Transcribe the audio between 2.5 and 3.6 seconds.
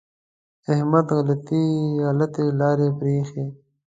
لارې پرېښې.